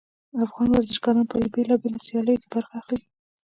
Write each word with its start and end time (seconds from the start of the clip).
افغان 0.45 0.69
ورزشګران 0.71 1.25
په 1.31 1.35
بیلابیلو 1.53 2.03
سیالیو 2.07 2.41
کې 2.41 2.47
برخه 2.53 2.73
اخلي 2.81 2.99